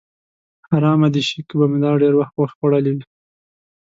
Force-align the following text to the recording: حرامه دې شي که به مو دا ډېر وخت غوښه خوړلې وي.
حرامه 0.69 1.07
دې 1.13 1.21
شي 1.27 1.39
که 1.47 1.53
به 1.59 1.65
مو 1.71 1.77
دا 1.83 1.91
ډېر 2.03 2.13
وخت 2.17 2.33
غوښه 2.37 2.55
خوړلې 2.59 2.91
وي. 2.95 3.03